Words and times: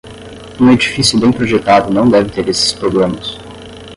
Um 0.59 0.71
edifício 0.71 1.19
bem 1.19 1.31
projetado 1.31 1.93
não 1.93 2.09
deve 2.09 2.31
ter 2.31 2.49
esses 2.49 2.73
problemas. 2.73 3.37